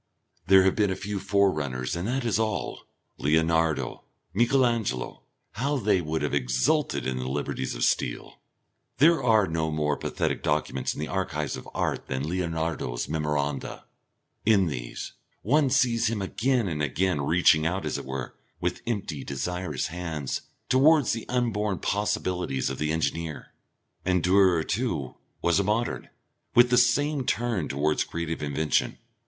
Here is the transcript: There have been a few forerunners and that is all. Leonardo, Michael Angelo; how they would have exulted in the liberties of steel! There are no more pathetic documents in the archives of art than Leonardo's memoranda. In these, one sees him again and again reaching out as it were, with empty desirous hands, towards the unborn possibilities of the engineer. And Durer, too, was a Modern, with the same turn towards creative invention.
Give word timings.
There 0.47 0.63
have 0.63 0.75
been 0.75 0.89
a 0.89 0.95
few 0.95 1.19
forerunners 1.19 1.95
and 1.95 2.07
that 2.07 2.25
is 2.25 2.39
all. 2.39 2.87
Leonardo, 3.19 4.01
Michael 4.33 4.65
Angelo; 4.65 5.21
how 5.51 5.77
they 5.77 6.01
would 6.01 6.23
have 6.23 6.33
exulted 6.33 7.05
in 7.05 7.17
the 7.19 7.29
liberties 7.29 7.75
of 7.75 7.83
steel! 7.83 8.39
There 8.97 9.21
are 9.21 9.45
no 9.45 9.69
more 9.69 9.95
pathetic 9.95 10.41
documents 10.41 10.95
in 10.95 10.99
the 10.99 11.07
archives 11.07 11.55
of 11.55 11.69
art 11.75 12.07
than 12.07 12.27
Leonardo's 12.27 13.07
memoranda. 13.07 13.85
In 14.43 14.65
these, 14.65 15.13
one 15.43 15.69
sees 15.69 16.07
him 16.09 16.19
again 16.19 16.67
and 16.67 16.81
again 16.81 17.21
reaching 17.21 17.67
out 17.67 17.85
as 17.85 17.99
it 17.99 18.05
were, 18.05 18.33
with 18.59 18.81
empty 18.87 19.23
desirous 19.23 19.85
hands, 19.93 20.41
towards 20.67 21.13
the 21.13 21.29
unborn 21.29 21.77
possibilities 21.77 22.71
of 22.71 22.79
the 22.79 22.91
engineer. 22.91 23.53
And 24.03 24.23
Durer, 24.23 24.63
too, 24.63 25.17
was 25.43 25.59
a 25.59 25.63
Modern, 25.63 26.09
with 26.55 26.71
the 26.71 26.77
same 26.79 27.23
turn 27.23 27.67
towards 27.67 28.03
creative 28.03 28.41
invention. 28.41 28.97